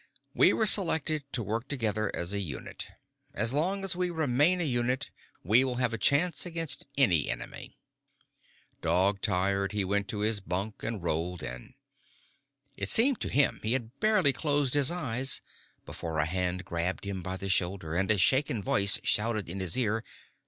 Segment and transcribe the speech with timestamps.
[0.33, 2.87] "We were selected to work together as a unit.
[3.35, 5.11] As long as we remain a unit,
[5.43, 7.77] we will have a chance against any enemy."
[8.81, 11.75] Dog tired, he went to his bunk and rolled in.
[12.75, 15.39] It seemed to him he had barely closed his eyes
[15.85, 19.77] before a hand grabbed him by the shoulder and a shaken voice shouted in his
[19.77, 20.03] ear.